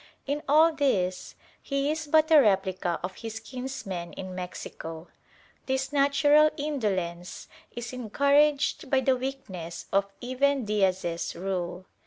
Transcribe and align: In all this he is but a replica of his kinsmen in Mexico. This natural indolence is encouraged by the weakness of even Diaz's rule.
In 0.25 0.41
all 0.49 0.73
this 0.73 1.35
he 1.61 1.91
is 1.91 2.07
but 2.07 2.31
a 2.31 2.41
replica 2.41 2.99
of 3.03 3.17
his 3.17 3.39
kinsmen 3.39 4.13
in 4.13 4.33
Mexico. 4.33 5.09
This 5.67 5.93
natural 5.93 6.49
indolence 6.57 7.47
is 7.75 7.93
encouraged 7.93 8.89
by 8.89 9.01
the 9.01 9.15
weakness 9.15 9.85
of 9.93 10.11
even 10.19 10.65
Diaz's 10.65 11.35
rule. 11.35 11.85